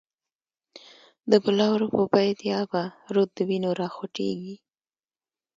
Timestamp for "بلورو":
1.43-1.87